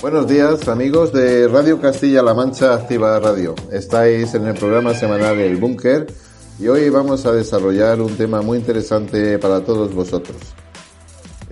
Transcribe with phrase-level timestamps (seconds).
[0.00, 3.54] Buenos días amigos de Radio Castilla-La Mancha Activa Radio.
[3.70, 6.06] Estáis en el programa semanal El Búnker
[6.58, 10.36] y hoy vamos a desarrollar un tema muy interesante para todos vosotros.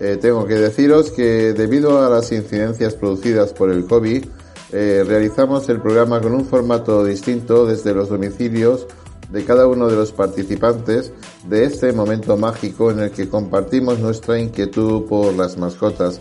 [0.00, 4.24] Eh, tengo que deciros que debido a las incidencias producidas por el COVID,
[4.72, 8.86] eh, realizamos el programa con un formato distinto desde los domicilios
[9.30, 11.12] de cada uno de los participantes
[11.46, 16.20] de este momento mágico en el que compartimos nuestra inquietud por las mascotas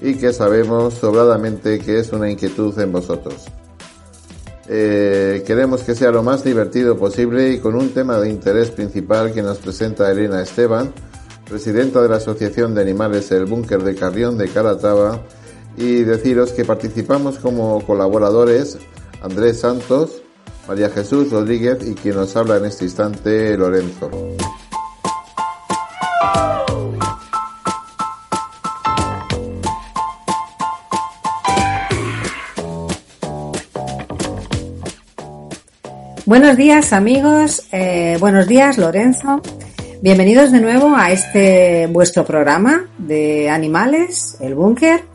[0.00, 3.46] y que sabemos sobradamente que es una inquietud en vosotros.
[4.68, 9.32] Eh, queremos que sea lo más divertido posible y con un tema de interés principal
[9.32, 10.92] que nos presenta Elena Esteban,
[11.48, 15.20] presidenta de la Asociación de Animales El Búnker de Carrión de Calatrava,
[15.76, 18.78] y deciros que participamos como colaboradores
[19.22, 20.22] Andrés Santos,
[20.68, 24.10] María Jesús Rodríguez y quien nos habla en este instante, Lorenzo.
[36.24, 39.42] Buenos días amigos, eh, buenos días Lorenzo.
[40.00, 45.11] Bienvenidos de nuevo a este vuestro programa de animales, el búnker.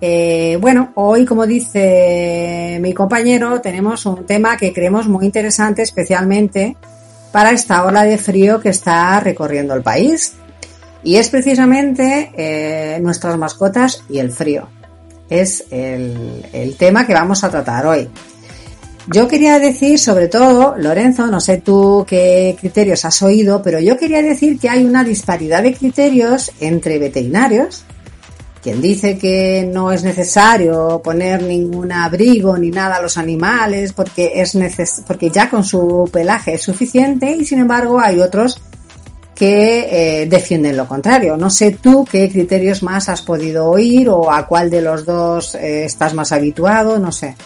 [0.00, 6.76] Eh, bueno, hoy como dice mi compañero tenemos un tema que creemos muy interesante especialmente
[7.32, 10.34] para esta ola de frío que está recorriendo el país.
[11.02, 14.68] Y es precisamente eh, nuestras mascotas y el frío.
[15.30, 18.08] Es el, el tema que vamos a tratar hoy.
[19.10, 23.96] Yo quería decir, sobre todo, Lorenzo, no sé tú qué criterios has oído, pero yo
[23.96, 27.84] quería decir que hay una disparidad de criterios entre veterinarios,
[28.68, 34.42] quien dice que no es necesario poner ningún abrigo ni nada a los animales porque
[34.42, 38.60] es neces porque ya con su pelaje es suficiente y sin embargo hay otros
[39.34, 41.38] que eh, defienden lo contrario.
[41.38, 45.54] No sé tú qué criterios más has podido oír o a cuál de los dos
[45.54, 47.36] eh, estás más habituado, no sé.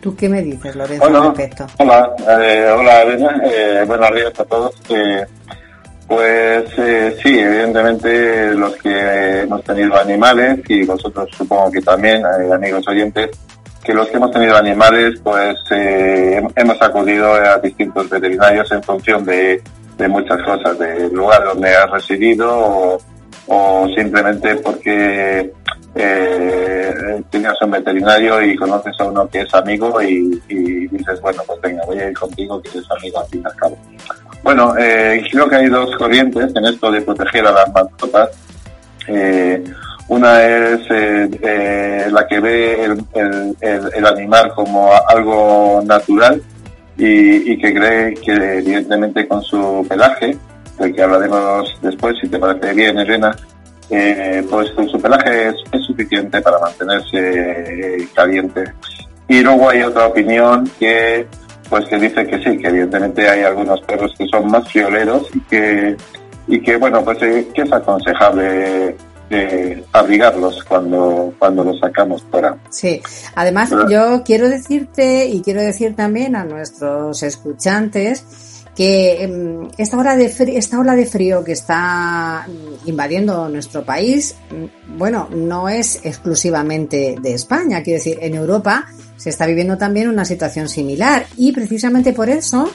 [0.00, 1.66] ¿Tú qué me dices, Lorenzo, hola, respecto?
[1.78, 3.42] Hola, eh, hola, Elena.
[3.44, 4.74] Eh, buenos días a todos.
[6.10, 12.52] Pues eh, sí, evidentemente los que hemos tenido animales y vosotros supongo que también, eh,
[12.52, 13.30] amigos oyentes,
[13.84, 19.24] que los que hemos tenido animales, pues eh, hemos acudido a distintos veterinarios en función
[19.24, 19.62] de,
[19.96, 22.98] de muchas cosas, del lugar donde has residido
[23.46, 25.52] o, simplemente porque
[25.94, 30.40] eh, tienes un veterinario y conoces a uno que es amigo y,
[30.88, 33.78] dices, bueno, pues venga, voy a ir contigo que eres amigo al fin y cabo.
[34.52, 38.30] Bueno, eh, creo que hay dos corrientes en esto de proteger a las mascotas.
[39.06, 39.62] Eh,
[40.08, 46.42] una es eh, eh, la que ve el, el, animal como algo natural
[46.98, 50.36] y, que cree que evidentemente con su pelaje,
[50.80, 53.30] del que hablaremos después, si te parece bien, Elena,
[53.88, 55.54] eh, pues con su pelaje es,
[55.86, 58.64] suficiente para mantenerse caliente.
[59.28, 61.28] Y luego hay otra opinión que
[61.70, 65.40] pues que dice que sí, que evidentemente hay algunos perros que son más frioleros y
[65.42, 65.96] que
[66.48, 68.96] y que bueno pues eh, que es aconsejable
[69.30, 72.56] eh, abrigarlos cuando cuando los sacamos fuera.
[72.70, 73.00] Sí,
[73.36, 80.28] además yo quiero decirte y quiero decir también a nuestros escuchantes que esta ola de
[80.28, 82.46] frío, esta ola de frío que está
[82.86, 84.34] invadiendo nuestro país,
[84.96, 88.86] bueno, no es exclusivamente de España, quiero decir, en Europa
[89.20, 92.70] se está viviendo también una situación similar y precisamente por eso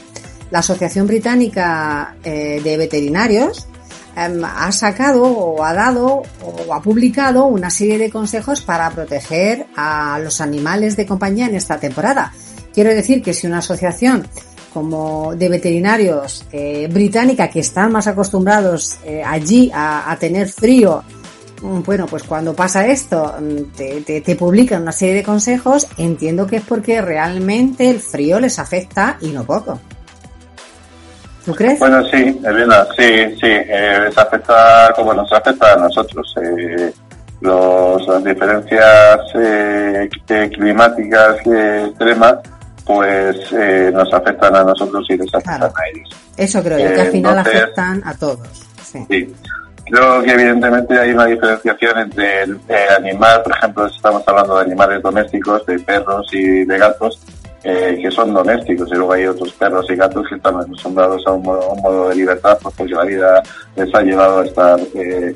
[0.52, 3.68] la Asociación Británica eh, de Veterinarios
[4.16, 6.22] eh, ha sacado o ha dado
[6.68, 11.56] o ha publicado una serie de consejos para proteger a los animales de compañía en
[11.56, 12.32] esta temporada.
[12.76, 14.28] Quiero decir que si una asociación
[14.72, 21.02] como de veterinarios eh, británica que están más acostumbrados eh, allí a, tener frío,
[21.86, 26.48] bueno, pues cuando pasa esto mm, te, te, te, publican una serie de consejos, entiendo
[26.48, 29.80] que es porque realmente el frío les afecta y no poco.
[31.46, 31.78] ¿Tú crees?
[31.78, 36.34] Bueno, sí, Elena, sí, sí, eh, les afecta como nos afecta a nosotros.
[36.42, 36.92] Eh,
[37.42, 40.10] los, las diferencias eh,
[40.52, 42.38] climáticas extremas
[42.86, 45.74] pues eh, nos afectan a nosotros y les afectan claro.
[45.76, 46.10] a ellos.
[46.38, 48.48] Eso creo yo, que al final Entonces, afectan a todos.
[48.84, 49.06] Sí.
[49.10, 49.36] sí.
[49.86, 54.64] Creo que evidentemente hay una diferenciación entre el, el, animal, por ejemplo, estamos hablando de
[54.64, 57.20] animales domésticos, de perros y de gatos,
[57.64, 61.32] eh, que son domésticos, y luego hay otros perros y gatos que están acostumbrados a
[61.32, 63.44] un modo, un modo de libertad, pues porque la vida
[63.76, 65.36] les ha llevado a estar eh,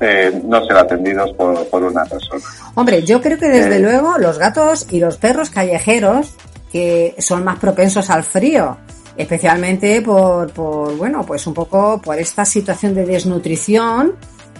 [0.00, 2.42] eh, no ser atendidos por, por, una persona.
[2.74, 6.34] Hombre, yo creo que desde eh, luego los gatos y los perros callejeros
[6.70, 8.76] que son más propensos al frío.
[9.16, 14.14] Especialmente por, por, bueno, pues un poco por esta situación de desnutrición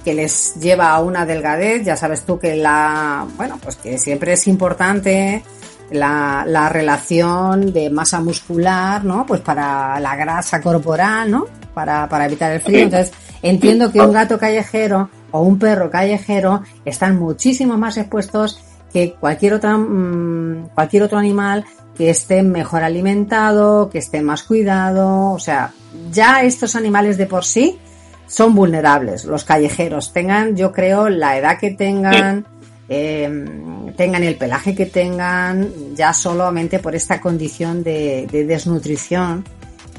[0.04, 1.84] que les lleva a una delgadez.
[1.84, 5.42] Ya sabes tú que la, bueno, pues que siempre es importante
[5.90, 9.26] la, la relación de masa muscular, ¿no?
[9.26, 11.46] Pues para la grasa corporal, ¿no?
[11.74, 12.80] Para, para evitar el frío.
[12.80, 13.12] Entonces,
[13.42, 18.60] entiendo que un gato callejero o un perro callejero están muchísimo más expuestos
[18.92, 21.64] que cualquier otra, mm, cualquier otro animal
[21.96, 25.72] que esté mejor alimentado, que esté más cuidado, o sea,
[26.12, 27.78] ya estos animales de por sí
[28.26, 32.44] son vulnerables, los callejeros, tengan, yo creo, la edad que tengan,
[32.88, 39.44] em, tengan el pelaje que tengan, ya solamente por esta condición de, de desnutrición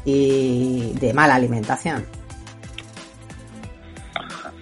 [0.06, 2.17] y de mala alimentación.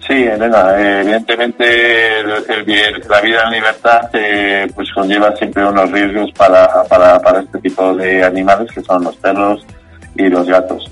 [0.06, 6.84] Sí, Elena, eh, evidentemente la vida en libertad eh, pues conlleva siempre unos riesgos para,
[6.84, 9.66] para, para este tipo de animales que son los perros
[10.14, 10.88] y los gatos.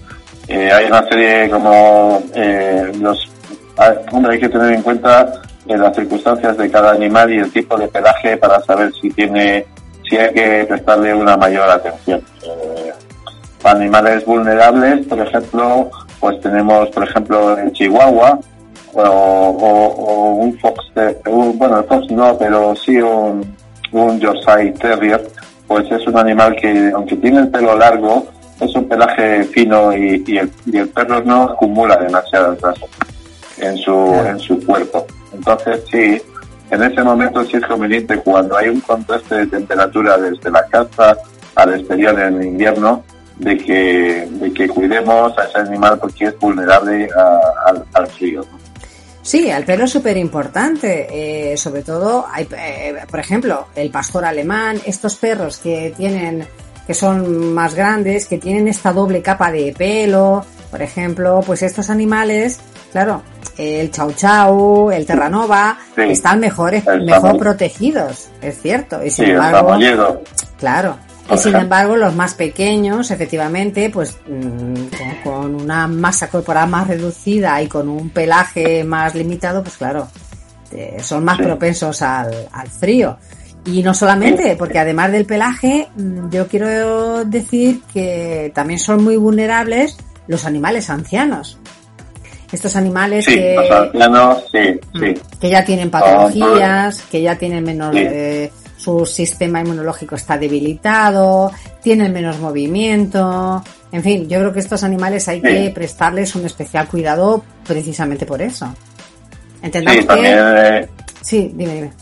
[0.49, 2.23] Eh, hay una serie como
[3.01, 3.31] los
[4.11, 5.33] hombre hay que tener en cuenta
[5.67, 9.65] las circunstancias de cada animal y el tipo de pelaje para saber si tiene
[10.09, 12.21] si hay que prestarle una mayor atención.
[13.63, 18.41] para animales vulnerables, por ejemplo, pues tenemos por ejemplo en Chihuahua
[18.97, 20.85] o, un fox,
[21.25, 23.55] bueno, el fox no, pero sí un,
[23.93, 25.29] un Yorkshire Terrier,
[25.67, 28.27] pues es un animal que, aunque tiene el pelo largo,
[28.61, 32.89] es un pelaje fino y, y, el, y el, perro no acumula demasiadas grasas
[33.59, 35.07] en su, en su cuerpo.
[35.33, 36.21] Entonces, sí,
[36.71, 41.17] en ese momento sí es conveniente cuando hay un contraste de temperatura desde la casa
[41.55, 43.05] al exterior en invierno,
[43.39, 47.09] de que, de que cuidemos a ese animal porque es vulnerable
[47.67, 48.45] al, al frío.
[49.25, 51.53] Sí, el pelo es súper importante.
[51.53, 56.47] Eh, sobre todo, hay, eh, por ejemplo, el pastor alemán, estos perros que tienen,
[56.87, 61.89] que son más grandes, que tienen esta doble capa de pelo, por ejemplo, pues estos
[61.89, 62.61] animales,
[62.93, 63.23] claro,
[63.57, 69.03] el chau chau, el terranova, están mejores, mejor protegidos, es cierto.
[69.03, 69.79] Y sin embargo,
[70.59, 70.99] claro,
[71.31, 77.61] y sin embargo, los más pequeños, efectivamente, pues mm, con, una masa corporal más reducida
[77.63, 80.09] y con un pelaje más limitado, pues claro,
[81.03, 83.17] son más propensos al, al, frío.
[83.67, 89.17] Y no solamente, porque además del pelaje, mm, yo quiero decir que también son muy
[89.17, 91.59] vulnerables los animales ancianos.
[92.53, 93.57] Estos animales que,
[94.93, 97.95] mm, que ya tienen patologías, que ya tienen menos...
[97.97, 98.53] Eh,
[98.85, 101.51] su sistema inmunológico está debilitado,
[101.83, 103.63] tienen menos movimiento.
[103.91, 108.43] En fin, yo creo que estos animales hay que prestarles un especial cuidado precisamente por
[108.43, 108.75] eso.
[109.63, 110.35] Entendamos sí, que...
[110.37, 110.89] Eh,
[111.23, 111.93] sí, dime, dime.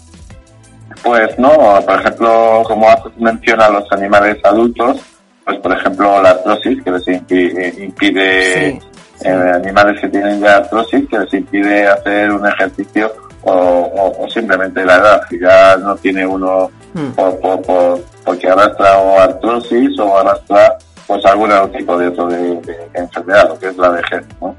[1.02, 2.86] Pues no, por ejemplo, como
[3.18, 5.00] menciona los animales adultos,
[5.44, 8.80] pues por ejemplo la artrosis que les impide,
[9.24, 13.12] eh, animales que tienen ya artrosis que les impide hacer un ejercicio
[13.42, 17.10] o, simplemente la edad, si ya no tiene uno hmm.
[17.10, 22.60] por, porque arrastra o artrosis o arrastra pues algún tipo de, otro de,
[22.94, 24.56] enfermedad, lo que es la vejez, ¿no?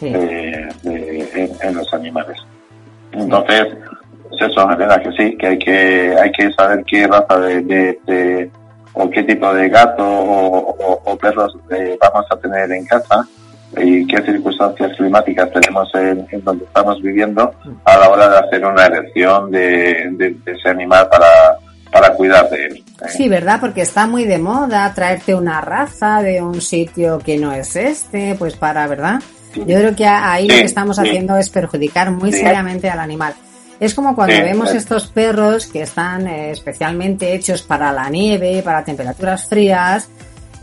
[0.00, 2.36] Eh, en, los animales.
[3.12, 3.68] Entonces,
[4.28, 8.50] pues eso, verdad que sí, que hay que hay que saber qué raza de,
[8.94, 13.24] o qué tipo de gato o, perros eh, vamos a tener en casa
[13.78, 17.52] y qué circunstancias climáticas tenemos en, donde estamos viviendo
[17.84, 21.58] a la hora de hacer una elección de, ese animal para,
[21.90, 22.76] para cuidar de él.
[22.76, 23.08] ¿eh?
[23.08, 23.58] Sí, ¿verdad?
[23.60, 28.34] Porque está muy de moda traerte una raza de un sitio que no es este,
[28.38, 29.20] pues para, ¿verdad?
[29.54, 33.34] Yo creo que ahí lo que estamos haciendo es perjudicar muy seriamente al animal.
[33.80, 38.84] Es como cuando vemos estos perros que están eh, especialmente hechos para la nieve, para
[38.84, 40.08] temperaturas frías,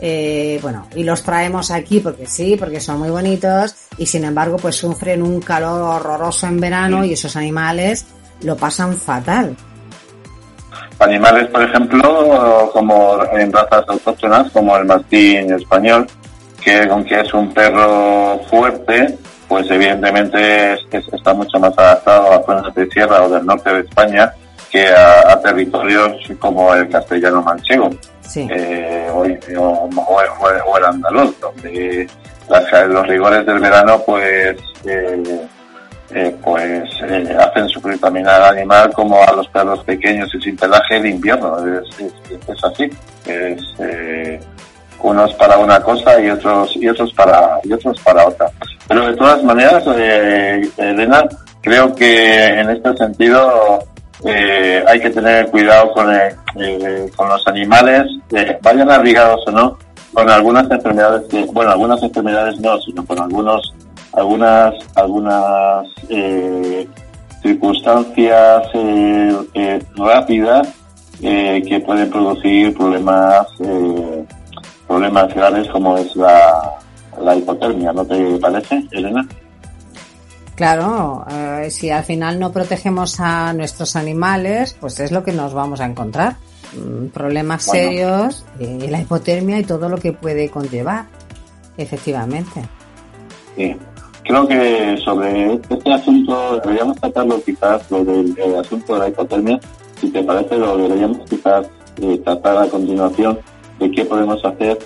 [0.02, 4.56] eh, bueno, y los traemos aquí porque sí, porque son muy bonitos y sin embargo
[4.56, 8.06] pues sufren un calor horroroso en verano y esos animales
[8.42, 9.54] lo pasan fatal.
[10.98, 16.06] Animales, por ejemplo, como en razas autóctonas, como el mastín español,
[16.62, 22.90] que aunque es un perro fuerte, pues evidentemente está mucho más adaptado a zonas de
[22.90, 24.32] sierra o del norte de España
[24.70, 27.90] que a territorios como el castellano manchego
[28.36, 32.08] eh, o, el andaluz, donde
[32.88, 35.22] los rigores del verano pues eh,
[36.12, 40.56] eh, pues eh, hacen sufrir también al animal como a los perros pequeños y sin
[40.56, 41.56] pelaje el invierno.
[41.58, 42.90] Es, así.
[43.26, 43.62] Es,
[45.02, 48.50] unos para una cosa y otros y otros para y otros para otra.
[48.88, 51.26] Pero de todas maneras, Elena,
[51.62, 53.78] creo que en este sentido
[54.24, 58.04] eh, hay que tener cuidado con, eh, con los animales,
[58.62, 59.78] vayan abrigados o no,
[60.12, 63.74] con algunas enfermedades que, bueno, algunas enfermedades no, sino con algunos,
[64.12, 66.86] algunas, algunas eh,
[67.42, 70.68] circunstancias eh, eh, rápidas
[71.22, 74.24] eh, que pueden producir problemas eh,
[74.86, 76.78] problemas graves como es la,
[77.20, 79.26] la hipotermia, ¿no te parece, Elena?
[80.60, 85.54] Claro, eh, si al final no protegemos a nuestros animales, pues es lo que nos
[85.54, 86.36] vamos a encontrar.
[86.76, 87.82] Mm, Problemas Bueno.
[87.82, 91.06] serios, eh, la hipotermia y todo lo que puede conllevar,
[91.78, 92.60] efectivamente.
[93.56, 93.74] Sí.
[94.22, 99.58] Creo que sobre este asunto deberíamos tratarlo quizás, lo del el asunto de la hipotermia,
[99.98, 101.70] si te parece, lo deberíamos quizás
[102.02, 103.38] eh, tratar a continuación
[103.78, 104.78] de qué podemos hacer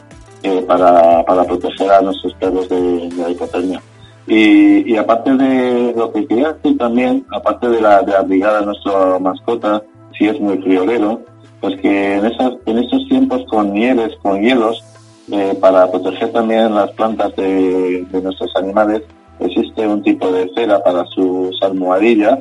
[0.45, 3.83] eh, para, para proteger a nuestros perros de, de la hipotermia.
[4.26, 9.19] Y, y aparte de lo que decir también, aparte de la de abrigar a nuestra
[9.19, 9.83] mascota,
[10.16, 11.21] si es muy friolero,
[11.61, 14.83] pues que en, esas, en esos tiempos con nieves, con hielos,
[15.31, 19.02] eh, para proteger también las plantas de, nuestros animales,
[19.40, 22.40] existe un tipo de cera para sus almohadillas,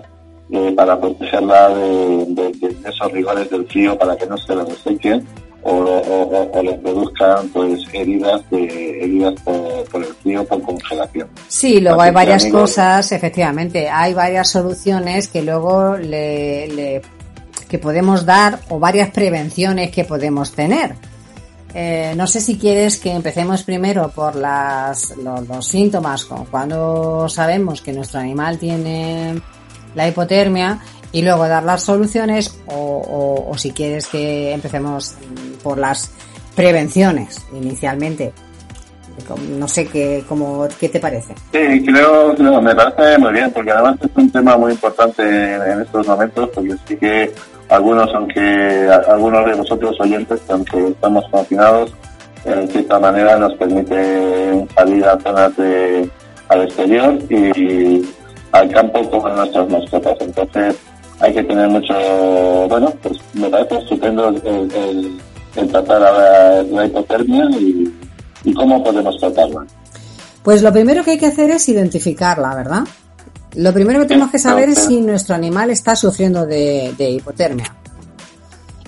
[0.52, 2.52] eh, para protegerla de
[2.86, 5.26] esos rigores del frío, para que no se la resequen
[5.64, 10.62] o, o- o- o le produzcan pues heridas de heridas por, por el frío, por
[10.62, 11.28] congelación.
[11.48, 17.02] Sí, luego Así hay varias amigos, cosas, efectivamente, hay varias soluciones que luego le, le-
[17.70, 20.96] que podemos dar o varias prevenciones que podemos tener.
[21.76, 27.82] Eh, no sé si quieres que empecemos primero por las, los, los síntomas, cuando sabemos
[27.82, 29.42] que nuestro animal tiene
[29.96, 30.80] la hipotermia
[31.14, 35.16] y luego dar las soluciones o, o- o si quieres que empecemos
[35.64, 36.12] por las
[36.56, 38.34] prevenciones inicialmente.
[39.58, 41.36] No sé qué, cómo, qué te parece.
[41.52, 45.82] Sí, creo, creo, me parece muy bien, porque además es un tema muy importante en,
[45.82, 47.32] estos momentos, porque sí que
[47.70, 51.94] algunos, aunque algunos de vosotros oyentes, que aunque estamos confinados,
[52.46, 56.10] en cierta manera nos permite salir a zonas de,
[56.50, 58.02] al exterior y
[58.52, 60.18] al campo con nuestras mascotas.
[60.22, 60.76] Entonces
[61.24, 61.94] hay que tener mucho,
[62.68, 65.22] bueno, pues me parece estupendo el, el-
[65.56, 67.94] el tratar a la, hipotermia y,
[68.44, 69.66] y cómo podemos tratarla.
[70.44, 72.82] Pues lo primero que hay que hacer es identificarla, ¿verdad?
[73.56, 77.72] Lo primero que tenemos que saber es si nuestro animal está sufriendo de, de hipotermia.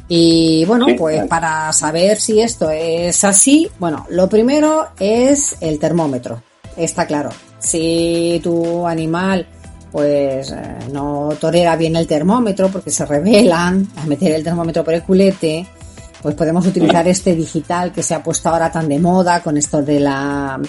[0.07, 6.41] Y bueno, pues para saber si esto es así, bueno, lo primero es el termómetro.
[6.75, 7.29] Está claro.
[7.59, 9.47] Si tu animal
[9.95, 14.93] pues eh, no tolera bien el termómetro porque se rebelan a meter el termómetro por
[14.93, 15.65] el culete,
[16.21, 19.81] pues podemos utilizar este digital que se ha puesto ahora tan de moda con esto
[19.81, 20.59] de la,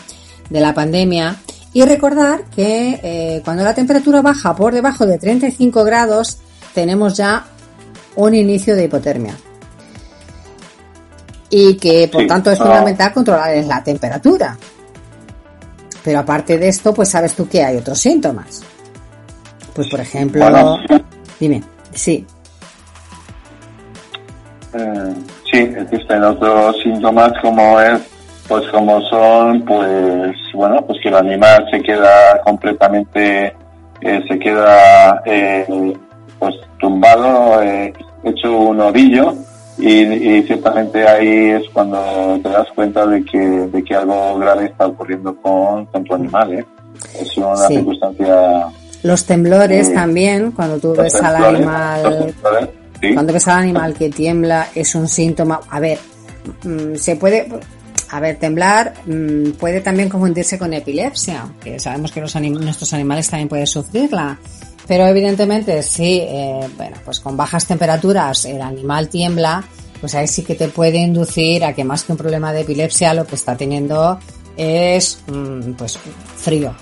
[0.49, 1.35] de la pandemia.
[1.73, 6.39] Y recordar que eh, cuando la temperatura baja por debajo de 35 grados,
[6.73, 7.47] tenemos ya
[8.15, 9.37] un inicio de hipotermia.
[11.51, 12.63] Y que por Sí, tanto es ah.
[12.63, 14.57] fundamental controlar la temperatura.
[16.05, 18.63] Pero aparte de esto, pues sabes tú que hay otros síntomas.
[19.77, 20.79] Pues por ejemplo, Bueno,
[21.39, 22.27] dime, sí,
[24.75, 25.15] Eh,
[25.51, 27.99] sí, existen otros síntomas como es,
[28.49, 33.55] pues como son, pues bueno, pues que el animal se queda completamente,
[34.03, 35.95] eh, se queda eh,
[36.39, 37.93] pues tumbado, eh,
[38.25, 39.35] hecho un ovillo
[39.79, 44.67] y, y ciertamente ahí es cuando te das cuenta de que, de que algo grave
[44.67, 46.65] está ocurriendo con, con tu animal, ¿eh?
[47.19, 47.77] Es una Sí.
[47.77, 48.67] circunstancia
[49.07, 49.95] los temblores Sí.
[49.95, 52.35] también, cuando tú ves al animal
[53.01, 53.13] sí.
[53.15, 55.61] Cuando ves al animal que tiembla es un síntoma.
[55.71, 55.99] A ver,
[56.65, 57.49] mm, se puede.
[58.11, 62.93] A ver, temblar mm, puede también confundirse con epilepsia, que sabemos que los anim- nuestros
[62.95, 64.39] animales también pueden sufrirla.
[64.87, 69.65] Pero evidentemente, sí, eh, bueno, pues con bajas temperaturas el animal tiembla,
[70.01, 73.13] pues ahí sí que te puede inducir a que más que un problema de epilepsia
[73.13, 74.19] lo que está teniendo
[74.57, 75.99] es, mm, pues,
[76.37, 76.73] frío.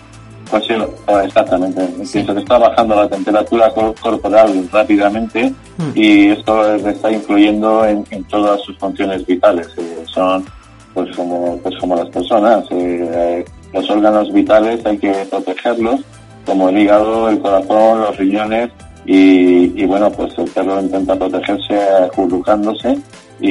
[0.50, 0.74] Pues sí,
[1.06, 1.80] oh, exactamente.
[2.12, 5.90] Pienso que está bajando la temperatura cor- corporal rápidamente Mm.
[5.96, 9.66] y esto le está influyendo en, en todas sus funciones vitales.
[9.76, 10.44] Eh, son
[10.92, 12.64] pues como pues como las personas.
[12.70, 16.00] eh, eh, los órganos vitales hay que protegerlos,
[16.46, 18.70] como el hígado, el corazón, los riñones
[19.04, 22.96] y, y bueno, pues el perro intenta protegerse acurrucándose
[23.40, 23.50] y,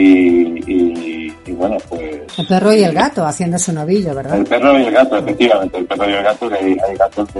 [0.71, 2.21] y, y bueno, pues...
[2.38, 4.38] El perro y el gato haciéndose un ovillo, ¿verdad?
[4.38, 7.29] El perro y el gato, efectivamente, el perro y el gato, que hay, hay gatos
[7.31, 7.39] que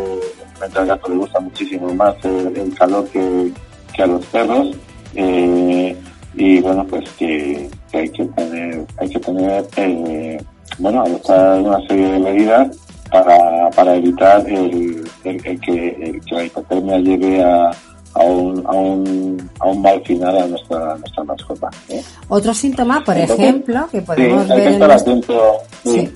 [0.51, 3.51] realmente al gato le gusta muchísimo más el, el calor que,
[3.93, 4.75] que a los perros.
[5.15, 5.95] eh,
[6.36, 10.41] y bueno, pues que, que hay que tener, hay que tener, eh,
[10.79, 12.75] bueno, adoptar una serie de medidas
[13.12, 17.69] para, para evitar el, el- el que, el que la hipotermia lleve a,
[18.15, 21.70] a un, a un, a un mal final a nuestra, nuestra mascota.
[21.89, 22.03] ¿eh?
[22.27, 24.58] Otro síntoma, por ejemplo, que podemos sí, ver.
[24.58, 25.43] Hay que en estar nuestro- atento,
[25.84, 26.10] sí, Sí.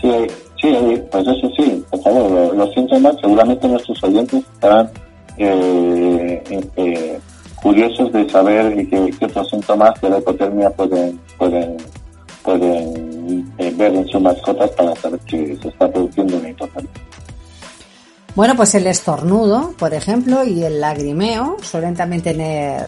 [0.00, 0.26] sí,
[0.62, 4.90] sí, pues eso sí, por favor, lo- los síntomas, seguramente nuestros oyentes estarán
[5.38, 7.18] eh, eh, eh,
[7.62, 11.76] curiosos de saber qué, qué otros síntomas de la hipotermia pueden, pueden,
[12.42, 16.90] pueden eh, ver en sus mascotas para saber que se está produciendo una hipotermia.
[18.36, 22.86] Bueno, pues el estornudo, por ejemplo, y el lagrimeo suelen también tener eh,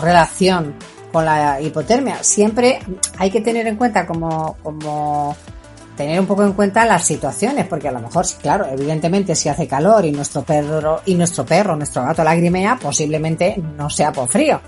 [0.00, 0.74] relación
[1.12, 2.22] con la hipotermia.
[2.22, 2.78] Siempre
[3.18, 5.36] hay que tener en cuenta como, como
[5.96, 9.66] tener un poco en cuenta las situaciones, porque a lo mejor, claro, evidentemente si hace
[9.68, 14.58] calor y nuestro perro y nuestro perro, nuestro gato lagrimea, posiblemente no sea por frío,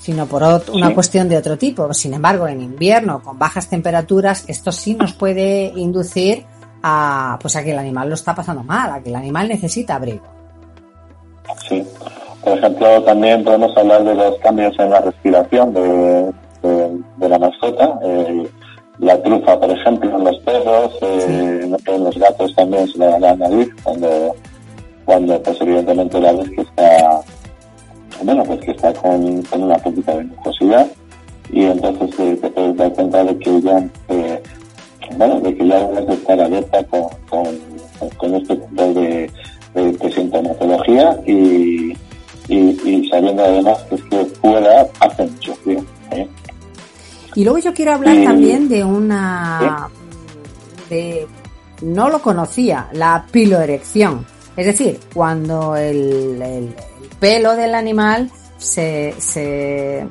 [0.00, 0.94] sino por ot- una Sí.
[0.94, 1.92] cuestión de otro tipo.
[1.92, 6.46] Sin embargo, en invierno, con bajas temperaturas, esto sí nos puede inducir
[6.82, 9.96] a, pues a que el animal lo está pasando mal, a que el animal necesita
[9.96, 10.24] abrigo.
[11.68, 11.84] Sí.
[12.44, 17.38] Por ejemplo, también podemos hablar de los cambios en la respiración de, de, de la
[17.38, 17.98] mascota.
[18.02, 18.48] Eh,
[18.98, 23.06] la trufa, por ejemplo, en los perros, eh, en- en los gatos también se le
[23.06, 24.34] da la nariz cuando,
[25.04, 27.20] cuando pues evidentemente la ves que está,
[28.22, 30.86] bueno, pues que está con, con una poquita de mucosidad
[31.50, 34.42] y entonces eh, te puedes dar cuenta de que ya, eh,
[35.16, 37.46] bueno, de que ya debes de estar alerta con, con,
[38.16, 39.30] con este tipo de,
[39.74, 41.92] de, de sintomatología y,
[42.48, 45.84] y, y sabiendo además que es que fuera hace mucho frío.
[46.12, 46.28] ¿eh?
[47.34, 49.88] Y luego yo quiero hablar también de una,
[50.90, 51.26] de,
[51.80, 54.26] no lo conocía, la piloerección.
[54.56, 56.74] Es decir, cuando el, el- el
[57.18, 60.04] pelo del animal se, se,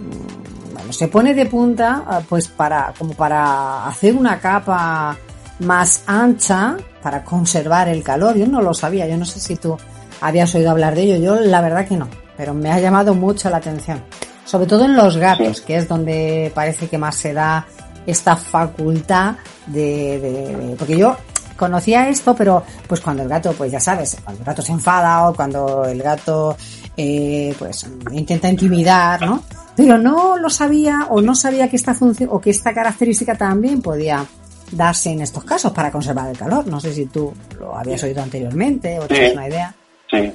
[0.00, 0.45] mm,
[0.86, 5.16] bueno, se pone de punta, ah, pues para, como para hacer una capa
[5.58, 8.36] más ancha para conservar el calor.
[8.36, 9.76] Yo no lo sabía, yo no sé si tú
[10.20, 13.50] habías oído hablar de ello, yo la verdad que no, pero me ha llamado mucho
[13.50, 14.00] la atención.
[14.44, 15.62] Sobre todo en los gatos, Sí.
[15.66, 17.66] que es donde parece que más se da
[18.06, 19.34] esta facultad
[19.66, 21.16] de, de- de- porque yo
[21.56, 25.28] conocía esto, pero pues cuando el gato, pues ya sabes, cuando el gato se enfada
[25.28, 26.56] o cuando el gato
[26.96, 29.42] eh, pues intenta intimidar, ¿no?
[29.76, 33.82] Pero no lo sabía o no sabía que esta función o que esta característica también
[33.82, 34.24] podía
[34.72, 36.66] darse en estos casos para conservar el calor.
[36.66, 39.08] No sé si tú lo habías oído anteriormente o Sí.
[39.08, 39.74] tienes una idea.
[40.10, 40.32] Sí.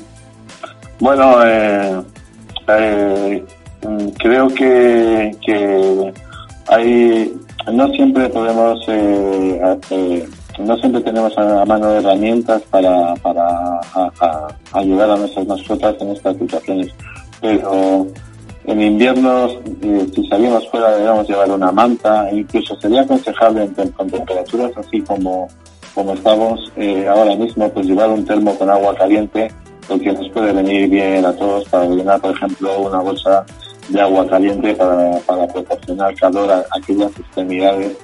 [1.00, 2.02] Bueno, eh,
[2.68, 3.44] eh,
[4.20, 6.14] creo que, que
[6.68, 7.34] hay,
[7.74, 14.48] no siempre podemos, eh, eh, no siempre tenemos a mano herramientas para, para a- a-
[14.80, 16.88] ayudar a nuestras mascotas en estas situaciones,
[17.42, 18.08] pero
[18.66, 19.48] en invierno,
[19.82, 25.02] eh, si salimos fuera, debemos llevar una manta, e incluso sería aconsejable con temperaturas así
[25.02, 25.48] como,
[25.96, 29.52] como estamos eh, ahora mismo, pues llevar un termo con agua caliente,
[29.88, 33.44] porque nos puede venir bien a todos para llenar, por ejemplo, una bolsa
[33.90, 37.98] de agua caliente para, para proporcionar calor a aquellas extremidades,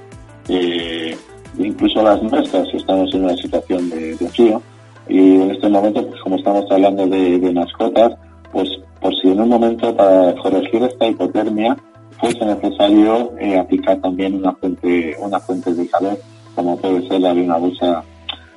[0.49, 1.15] eh,
[1.59, 4.61] incluso las nuestras, si estamos en una situación de, frío.
[5.07, 8.17] Y en este momento, pues como estamos hablando de mascotas,
[8.57, 11.77] pues por si en un momento para corregir esta hipotermia
[12.19, 16.17] fuese necesario eh, aplicar también una fuente, una fuente de calor,
[16.55, 18.03] como puede ser la de una bolsa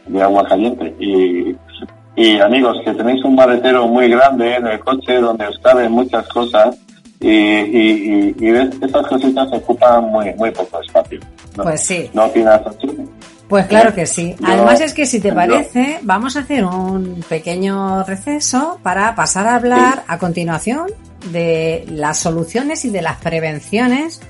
[0.07, 0.97] de agua caliente.
[0.99, 1.55] Y,
[2.17, 6.27] y amigos, que tenéis un maletero muy grande en el coche donde os caben muchas
[6.29, 6.79] cosas
[7.21, 11.21] y, y, y, y ves, estas cositas ocupan muy, muy poco espacio.
[11.59, 11.65] ¿no?
[11.65, 12.09] Pues sí.
[12.15, 12.89] ¿No opinas así?
[13.51, 14.35] Pues claro que sí.
[14.41, 19.15] Yo- Además es que si te yo- parece, vamos a hacer un pequeño receso para
[19.15, 20.87] pasar a hablar a continuación
[21.31, 24.23] de las soluciones y de las prevenciones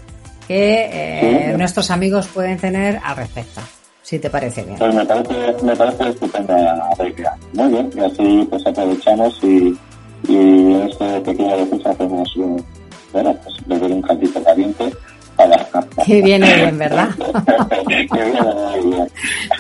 [0.48, 1.56] que eh, Sí.
[1.58, 3.60] nuestros amigos pueden tener al respecto.
[4.02, 4.76] Si te parece bien.
[4.76, 6.58] Pues me parece, me parece estupenda
[7.06, 7.36] idea.
[7.52, 9.78] Muy bien, y así pues aprovechamos y,
[10.26, 12.64] y en este pequeño receso hacemos un,
[13.12, 14.92] bueno, pues beber un caldito caliente
[15.40, 16.04] para...
[16.04, 17.08] Que viene bien, ¿verdad?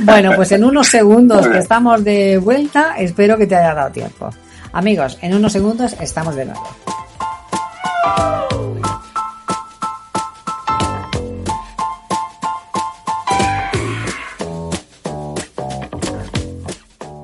[0.00, 4.30] Bueno, pues en unos segundos que estamos de vuelta, espero que te haya dado tiempo.
[4.72, 6.66] Amigos, en unos segundos estamos de nuevo.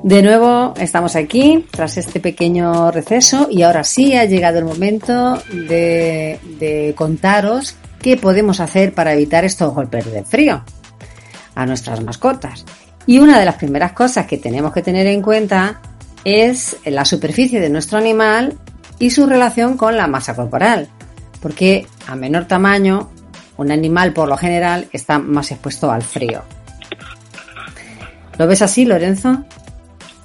[0.02, 5.42] De nuevo estamos aquí tras este pequeño receso y ahora sí ha llegado el momento
[5.50, 7.74] de, de contaros
[8.06, 10.62] qué podemos hacer para evitar estos golpes de frío
[11.56, 12.64] a nuestras mascotas.
[13.04, 15.80] Y una de las primeras cosas que tenemos que tener en cuenta
[16.24, 18.54] es la superficie de nuestro animal
[19.00, 20.86] y su relación con la masa corporal.
[21.42, 23.10] Porque a menor tamaño,
[23.56, 26.42] un animal por lo general está más expuesto al frío.
[28.38, 29.42] ¿Lo ves así, Lorenzo?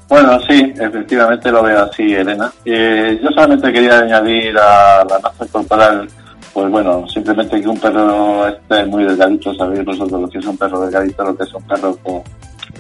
[0.08, 2.54] Bueno, sí, efectivamente lo veo así, Elena.
[2.64, 6.08] Eh, yo solamente quería añadir a la masa corporal,
[6.54, 10.58] pues bueno, simplemente que un perro esté muy delgadito, sabéis vosotros lo que es un
[10.58, 12.22] perro delgadito, lo que es un perro con,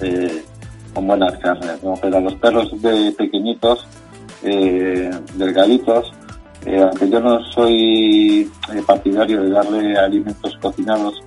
[0.01, 0.43] eh,
[0.93, 1.93] con buenas carnes, ¿no?
[2.01, 3.87] Pero los perros de pequeñitos,
[4.43, 6.11] eh, delgaditos,
[6.65, 11.21] eh, aunque yo no soy eh, partidario de darle alimentos cocinados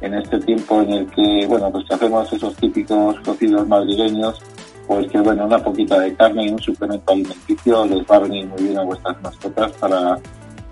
[0.00, 4.40] en este tiempo en el que, bueno, pues que hacemos esos típicos cocidos madrileños,
[4.86, 8.46] pues que bueno, una poquita de carne y un suplemento alimenticio les va a venir
[8.46, 10.18] muy bien a vuestras mascotas para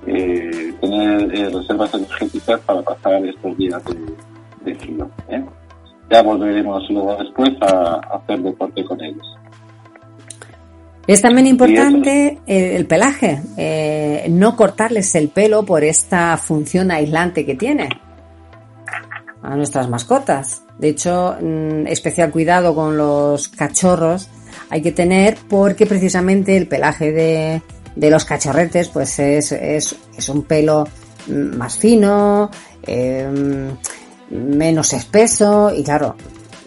[0.08, 3.82] eh, tener eh, reservas energéticas para pasar estos días
[4.64, 5.10] de, frío.
[5.28, 5.44] ¿eh?
[6.10, 9.26] Ya volveremos luego después a, hacer deporte con ellos.
[11.06, 13.40] Es también importante el, pelaje,
[14.28, 17.88] no cortarles el pelo por esta función aislante que tiene
[19.42, 20.62] a nuestras mascotas.
[20.78, 24.28] De hecho, mm, especial cuidado con los cachorros
[24.70, 27.62] hay que tener porque precisamente el pelaje de,
[27.98, 30.86] de los cachorretes pues es, es, es, un pelo
[31.26, 32.48] más fino,
[32.82, 33.76] em,
[34.30, 36.14] menos espeso y claro,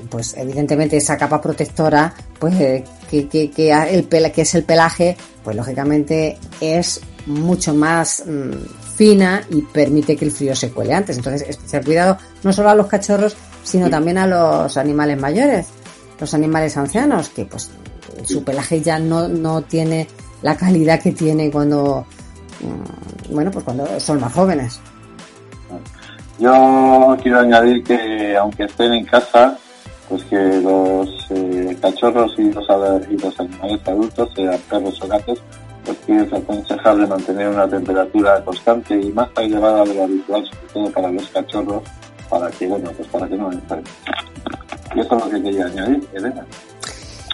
[0.09, 5.15] pues evidentemente esa capa protectora pues eh, que, que, que, el que es el pelaje
[5.43, 11.17] pues lógicamente es mucho más mm, fina y permite que el frío se cuele antes.
[11.17, 15.67] Entonces, especial cuidado no solo a los cachorros, sino también a los animales mayores,
[16.19, 17.71] los animales ancianos, que pues
[18.25, 20.07] su pelaje ya no, no tiene
[20.41, 22.05] la calidad que tiene cuando,
[22.61, 24.79] mm, bueno, pues cuando son más jóvenes.
[26.39, 29.57] Yo quiero añadir que aunque estén en casa,
[30.09, 32.65] pues que los eh, cachorros y los,
[33.09, 35.41] y los animales adultos, sean perros o gatos,
[35.85, 40.73] pues que es aconsejable mantener una temperatura constante y más elevada de lo habitual, sobre
[40.73, 41.83] todo para los cachorros,
[42.29, 43.85] para que, bueno, pues para que no enfermen.
[44.95, 46.45] Y eso es lo que quería añadir, Elena.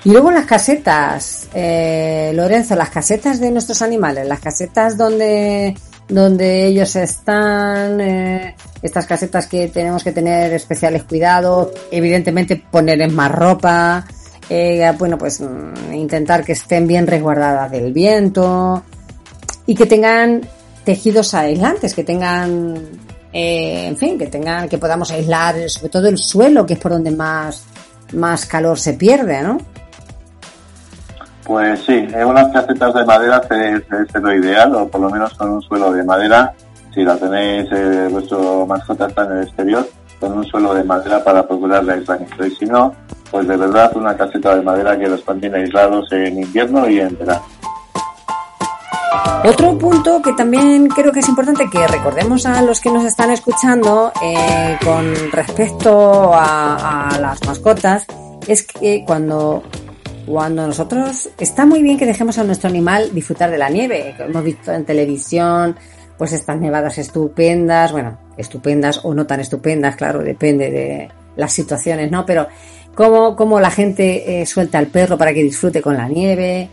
[0.03, 5.75] Y luego las casetas, eh, Lorenzo, las casetas de nuestros animales, las casetas donde,
[6.07, 13.15] donde ellos están, eh, estas casetas que tenemos que tener especiales cuidados, evidentemente poner en
[13.15, 14.05] más ropa,
[14.49, 18.83] eh, bueno, pues mm, intentar que estén bien resguardadas del viento
[19.65, 20.41] y que tengan
[20.85, 22.75] tejidos aislantes, que tengan
[23.33, 26.93] eh, en fin, que tengan, que podamos aislar sobre todo el suelo, que es por
[26.93, 27.63] donde más,
[28.13, 29.57] más calor se pierde, ¿no?
[31.47, 35.49] Pues sí, en unas casetas de madera es, lo ideal, o por lo menos con
[35.49, 36.53] un suelo de madera,
[36.93, 39.87] si la tenéis, eh, vuestro mascota está en el exterior,
[40.19, 42.45] con un suelo de madera para procurar el aislamiento.
[42.45, 42.93] Y si no,
[43.31, 47.17] pues de verdad una caseta de madera que los mantiene aislados en invierno y en
[47.17, 47.45] verano.
[49.45, 53.31] Otro punto que también creo que es importante que recordemos a los que nos están
[53.31, 58.05] escuchando eh, con respecto a, las mascotas
[58.45, 59.63] es que cuando
[60.27, 64.13] cuando nosotros está muy bien que dejemos a nuestro animal disfrutar de la nieve.
[64.19, 65.75] Hemos visto en televisión
[66.17, 72.11] pues estas nevadas estupendas, bueno, estupendas o no tan estupendas, claro, depende de las situaciones,
[72.11, 72.25] ¿no?
[72.25, 72.47] Pero
[72.95, 76.69] cómo, cómo la gente eh, suelta al perro para que disfrute con la nieve,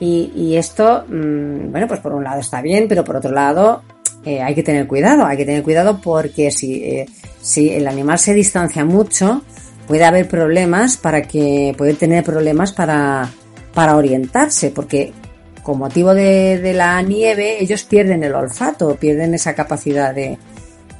[0.00, 3.82] y, esto, mm, bueno, pues por un lado está bien, pero por otro lado
[4.24, 7.06] eh, hay que tener cuidado, hay que tener cuidado porque si, eh,
[7.40, 9.42] si el animal se distancia mucho,
[9.88, 13.28] puede haber problemas para que, puede tener problemas para,
[13.72, 15.12] para orientarse, porque
[15.62, 20.38] con motivo de, la nieve ellos pierden el olfato, pierden esa capacidad de,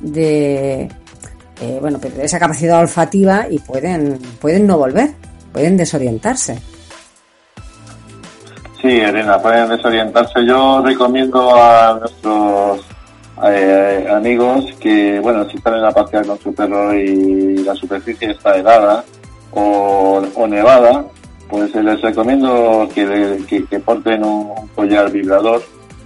[0.00, 0.88] de
[1.60, 5.10] eh, bueno, esa capacidad olfativa y pueden, pueden no volver,
[5.52, 6.58] pueden desorientarse.
[8.80, 10.46] Sí, Elena, pueden desorientarse.
[10.46, 12.87] Yo recomiendo a nuestros
[13.44, 18.56] eh, amigos que, bueno, si están en la con su perro y la superficie está
[18.56, 19.04] helada
[19.52, 21.04] o, nevada,
[21.48, 25.62] pues les recomiendo que, que, porten un, collar vibrador,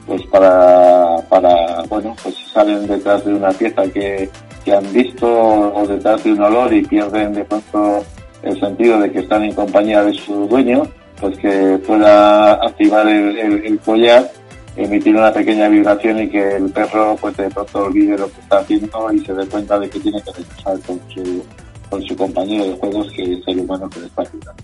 [0.07, 4.29] pues para, para, bueno, pues si salen detrás de una pieza que,
[4.65, 8.05] que han visto o detrás de un olor y pierden de pronto
[8.43, 10.83] el sentido de que están en compañía de su dueño,
[11.21, 14.31] pues que pueda activar el, collar,
[14.77, 18.59] emitir una pequeña vibración y que el perro pues de pronto olvide lo que está
[18.59, 21.45] haciendo y se dé cuenta de que tiene que regresar con su,
[21.91, 24.63] con su compañero de juegos que es el humano que le está ayudando.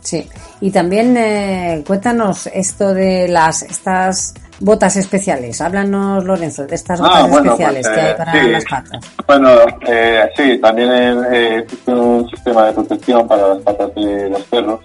[0.00, 0.28] Sí,
[0.60, 5.60] y también eh, cuéntanos esto de las estas botas especiales.
[5.60, 9.00] Háblanos, Lorenzo, de estas ah, botas especiales que hay pues, para las patas.
[9.26, 9.50] Bueno,
[9.86, 10.90] eh, sí, también
[11.32, 14.80] eh, existe un sistema de protección para las patas de los perros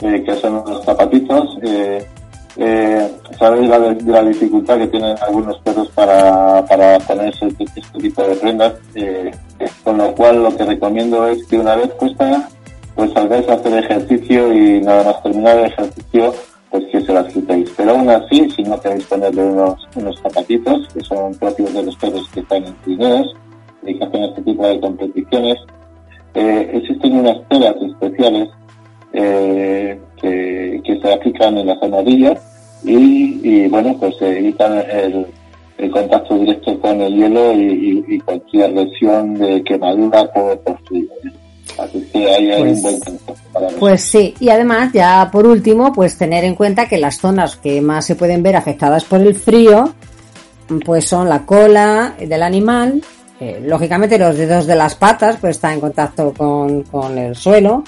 [0.00, 1.58] eh, que son unos zapatitos.
[1.62, 2.06] Eh,
[2.56, 7.98] eh, sabéis la, de, la dificultad que tienen algunos perros para, para ponerse este, este
[7.98, 8.74] tipo de prendas,
[9.84, 12.48] con lo cual lo que recomiendo es que una vez puesta,
[12.94, 16.34] pues salgáis a hacer ejercicio y nada más terminar el ejercicio,
[16.70, 17.72] pues que se las quitéis.
[17.76, 21.96] Pero aún así, si no queréis ponerle unos, unos zapatitos, que son propios de los
[21.96, 23.34] perros que están en trineos
[23.82, 25.58] y que hacen este tipo de competiciones,
[26.34, 28.48] eh, existen unas telas especiales
[29.12, 32.38] eh, que, que, se aplican en las zanahorias
[32.84, 35.26] y, y, bueno, pues se evitan el,
[35.78, 40.78] el, contacto directo con el hielo y, y, y cualquier lesión de quemadura por, por
[40.84, 41.08] frío.
[41.78, 43.18] Así que ahí hay Pues- un buen
[43.52, 47.56] para Pues sí, y además ya por último, pues tener en cuenta que las zonas
[47.56, 49.92] que más se pueden ver afectadas por el frío,
[50.84, 53.02] pues son la cola del animal,
[53.40, 57.84] eh, lógicamente los dedos de las patas, pues están en contacto con, con el suelo,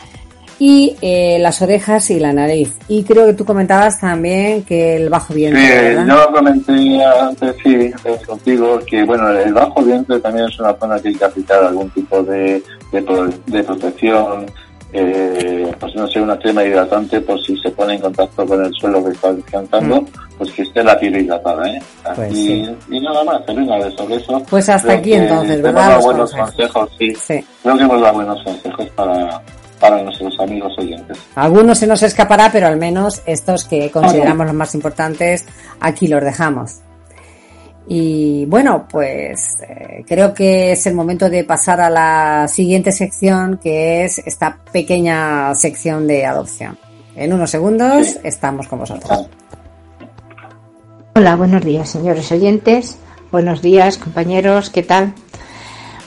[0.64, 2.72] y eh, las orejas y la nariz.
[2.87, 7.90] Y creo que tú comentabas también que el bajo vientre, Sí, yo comenté antes, sí,
[8.25, 11.90] contigo, que bueno, el bajo vientre también es una zona que hay que aplicar algún
[11.90, 14.46] tipo de, de, pro- de protección,
[14.92, 18.72] eh, pues no sé, una crema hidratante por si se pone en contacto con el
[18.75, 20.05] suelo que está descansando,
[20.38, 21.81] pues que esté la piel hidratada, ¿eh?
[21.81, 22.14] Mm.
[22.14, 22.77] Pues y, sí.
[22.88, 24.40] y nada más, Elena, de sobre eso.
[24.48, 25.81] Pues hasta aquí entonces, hemos ¿verdad?
[25.88, 26.72] dado Los buenos consejos.
[26.72, 27.14] consejos, sí.
[27.40, 27.44] Sí.
[27.64, 29.42] Creo que hemos dado buenos consejos para,
[29.83, 31.18] para nuestros amigos oyentes.
[31.35, 35.45] Algunos se nos escapará, pero al menos estos que consideramos los más importantes,
[35.81, 36.79] aquí los dejamos.
[37.88, 43.59] Y bueno, pues eh, creo que es el momento de pasar a la siguiente sección,
[43.61, 46.79] que es esta pequeña sección de adopción.
[47.16, 48.18] En unos segundos Sí.
[48.23, 49.27] estamos con vosotros.
[51.16, 52.99] Hola, buenos días, señores oyentes.
[53.33, 55.12] Buenos días, compañeros, ¿qué tal?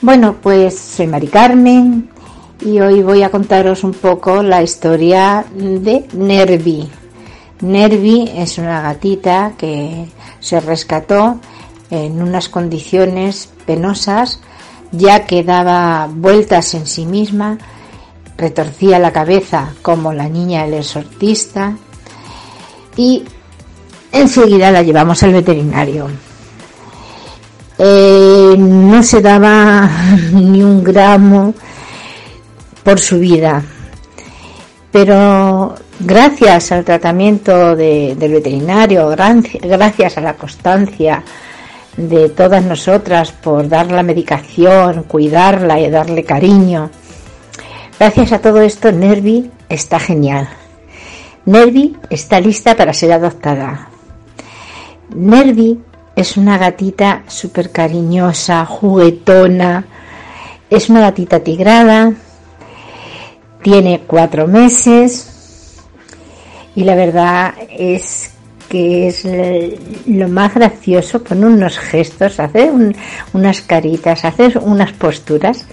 [0.02, 2.10] Bueno, pues soy Mari Carmen
[2.62, 6.89] y hoy voy a contaros un poco la historia de Nervi.
[7.62, 10.06] Nervi es una gatita que
[10.39, 11.39] se rescató
[11.89, 14.39] en unas condiciones penosas,
[14.91, 17.58] ya que daba vueltas en sí misma,
[18.38, 21.74] retorcía la cabeza como la niña del exorcista
[22.98, 23.24] y
[24.12, 26.08] enseguida la llevamos al veterinario.
[27.78, 29.89] Eh, no se daba
[30.32, 31.54] ni un gramo
[32.86, 33.62] por su vida,
[34.91, 41.24] pero gracias al tratamiento de- del veterinario, gracias a la constancia
[41.98, 46.89] de todas nosotras por dar la medicación, cuidarla y darle cariño,
[48.00, 50.48] gracias a todo esto Nervi está genial.
[51.45, 53.89] Nervi está lista para ser adoptada.
[55.13, 55.80] Nervi
[56.15, 59.86] es una gatita súper cariñosa, juguetona,
[60.69, 62.13] es una gatita tigrada,
[63.65, 65.28] tiene cuatro meses
[66.75, 68.30] y la verdad es
[68.69, 69.28] que es
[70.06, 72.95] lo más gracioso, pone unos gestos, hace un-
[73.34, 75.65] unas caritas, hace unas posturas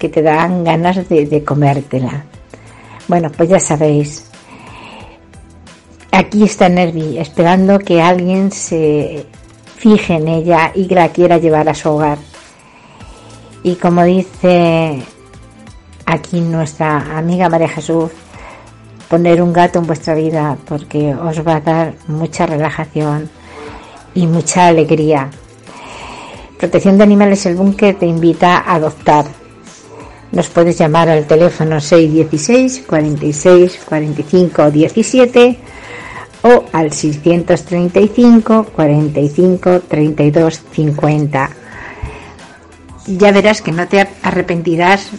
[0.00, 2.24] que te dan ganas de, de comértela.
[3.06, 4.24] Bueno, pues ya sabéis,
[6.10, 9.26] aquí está Nervi, esperando que alguien se
[9.76, 12.18] fije en ella y la quiera llevar a su hogar.
[13.62, 15.02] Y como dice
[16.08, 18.10] aquí nuestra amiga María Jesús,
[19.10, 23.28] poner un gato en vuestra vida porque os va a dar mucha relajación
[24.14, 25.30] y mucha alegría.
[26.58, 29.26] Protección de Animales El Búnker te invita a adoptar.
[30.32, 35.58] Nos puedes llamar al teléfono 616 46 45 17
[36.42, 41.50] o al 635 45 32 50.
[43.06, 45.10] Ya verás que no te arrepentirás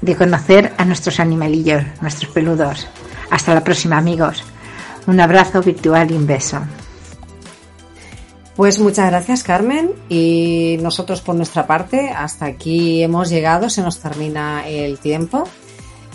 [0.00, 2.86] de conocer a nuestros animalillos, nuestros peludos.
[3.30, 4.42] Hasta la próxima, amigos.
[5.06, 6.60] Un abrazo virtual y un beso.
[8.56, 9.92] Pues muchas gracias, Carmen.
[10.08, 13.70] Y nosotros, por nuestra parte, hasta aquí hemos llegado.
[13.70, 15.44] Se nos termina el tiempo.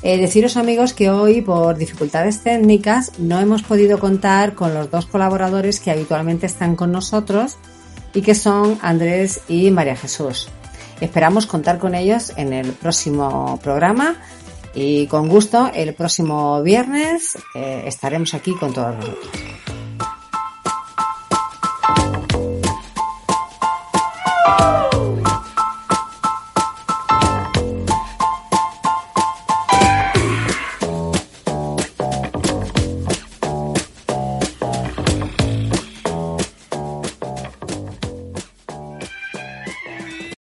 [0.01, 5.05] Eh, deciros, amigos, que hoy, por dificultades técnicas, no hemos podido contar con los dos
[5.05, 7.57] colaboradores que habitualmente están con nosotros
[8.13, 10.49] y que son Andrés y María Jesús.
[11.03, 14.15] Esperamos contar con ellos en el próximo programa
[14.73, 19.72] y con gusto el próximo viernes eh, estaremos aquí con todos vosotros.